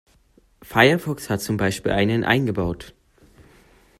[0.63, 2.95] Firefox hat zum Beispiel einen eingebaut.